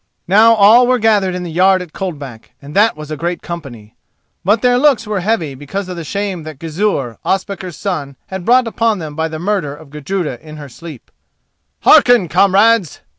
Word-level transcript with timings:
Now 0.27 0.55
all 0.55 0.87
were 0.87 0.97
gathered 0.97 1.35
in 1.35 1.43
the 1.43 1.51
yard 1.51 1.79
at 1.83 1.93
Coldback, 1.93 2.53
and 2.59 2.75
that 2.75 2.97
was 2.97 3.11
a 3.11 3.15
great 3.15 3.43
company. 3.43 3.95
But 4.43 4.63
their 4.63 4.79
looks 4.79 5.05
were 5.05 5.19
heavy 5.19 5.53
because 5.53 5.87
of 5.89 5.95
the 5.95 6.03
shame 6.03 6.41
that 6.41 6.57
Gizur, 6.57 7.19
Ospakar's 7.23 7.77
son, 7.77 8.15
had 8.25 8.43
brought 8.43 8.65
upon 8.65 8.97
them 8.97 9.15
by 9.15 9.27
the 9.27 9.37
murder 9.37 9.75
of 9.75 9.91
Gudruda 9.91 10.41
in 10.41 10.57
her 10.57 10.69
sleep. 10.69 11.11
"Hearken, 11.81 12.29
comrades!" 12.29 13.01